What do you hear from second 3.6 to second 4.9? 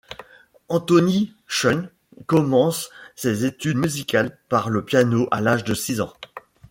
musicales par le